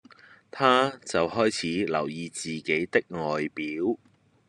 [0.49, 3.95] 她就開始留意自己的外表